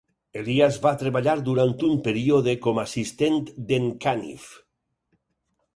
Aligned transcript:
Elias 0.39 0.77
va 0.85 0.93
treballar 1.01 1.35
durant 1.49 1.75
un 1.89 1.99
període 2.09 2.57
com 2.67 2.83
assistent 2.85 3.39
de"n 3.71 3.89
Caniff. 4.07 4.51